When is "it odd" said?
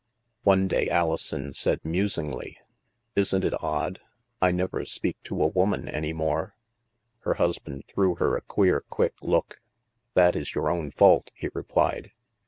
3.45-3.99